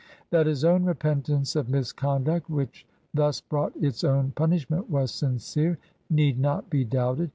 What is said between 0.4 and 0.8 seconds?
his